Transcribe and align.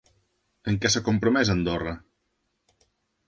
En 0.71 0.77
què 0.85 0.91
s'ha 0.93 1.01
compromès 1.09 1.51
Andorra? 1.55 1.93